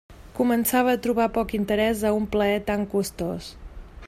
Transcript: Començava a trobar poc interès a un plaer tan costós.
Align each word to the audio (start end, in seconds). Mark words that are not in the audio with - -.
Començava 0.37 0.93
a 0.97 0.99
trobar 1.03 1.27
poc 1.37 1.53
interès 1.59 2.03
a 2.11 2.15
un 2.23 2.27
plaer 2.37 2.59
tan 2.71 2.89
costós. 2.97 3.55